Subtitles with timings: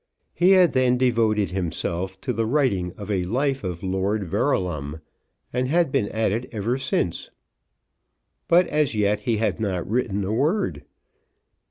[0.33, 4.99] He had then devoted himself to the writing of a life of Lord Verulam,
[5.53, 7.29] and had been at it ever since.
[8.47, 10.85] But as yet he had not written a word.